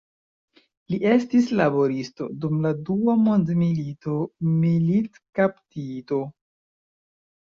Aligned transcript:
Li 0.91 0.97
estis 1.09 1.49
laboristo, 1.57 2.29
dum 2.45 2.55
la 2.63 2.71
dua 2.87 3.15
mondmilito 3.27 4.15
militkaptito. 4.63 6.23